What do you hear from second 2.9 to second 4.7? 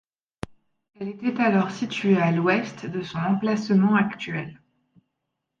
son emplacement actuel.